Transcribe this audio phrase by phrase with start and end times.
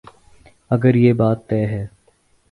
[0.69, 1.85] اگر یہ بات طے ہے۔